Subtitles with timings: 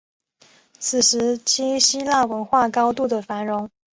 [0.79, 3.69] 此时期希腊文化高度的繁荣